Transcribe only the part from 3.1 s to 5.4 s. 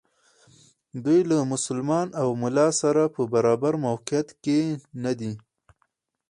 په برابر موقعیت کې ندي.